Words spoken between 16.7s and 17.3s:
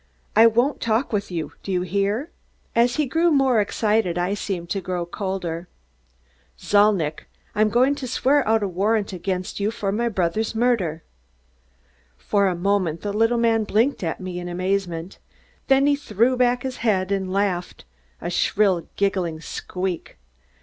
head